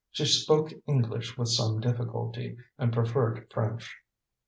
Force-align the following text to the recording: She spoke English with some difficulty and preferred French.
She 0.09 0.25
spoke 0.25 0.71
English 0.87 1.37
with 1.37 1.49
some 1.49 1.79
difficulty 1.79 2.57
and 2.79 2.91
preferred 2.91 3.45
French. 3.53 3.99